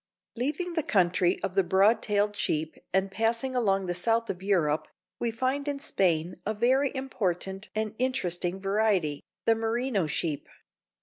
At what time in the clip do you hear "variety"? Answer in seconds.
8.59-9.21